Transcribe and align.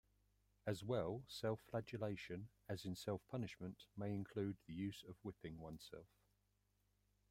As 0.65 0.83
well, 0.83 1.21
self-flagellation, 1.27 2.49
as 2.67 2.85
in 2.85 2.95
self 2.95 3.21
punishment, 3.27 3.85
may 3.95 4.15
include 4.15 4.57
the 4.65 4.73
use 4.73 5.03
of 5.07 5.15
whipping 5.23 5.59
oneself. 5.59 6.07